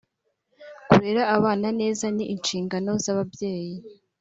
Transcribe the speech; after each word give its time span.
kurera 0.89 1.23
abana 1.37 1.67
neza 1.79 2.05
ni 2.15 2.25
inshingano 2.33 2.91
zababyeyi 3.03 3.75